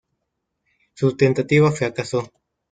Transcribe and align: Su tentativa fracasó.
Su 0.95 1.15
tentativa 1.15 1.71
fracasó. 1.71 2.31